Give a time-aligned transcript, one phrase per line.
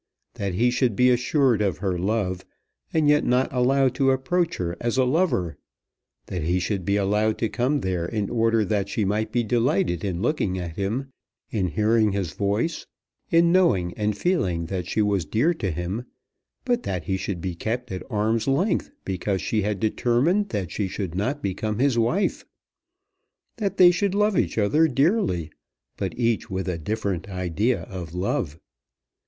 [0.33, 2.43] That he should be assured of her love,
[2.91, 5.57] and yet not allowed to approach her as a lover!
[6.25, 10.03] That he should be allowed to come there in order that she might be delighted
[10.03, 11.11] in looking at him,
[11.51, 12.87] in hearing his voice,
[13.29, 16.07] in knowing and feeling that she was dear to him;
[16.65, 20.87] but that he should be kept at arm's length because she had determined that she
[20.87, 22.43] should not become his wife!
[23.57, 25.51] That they should love each other dearly;
[25.95, 28.57] but each with a different idea of love!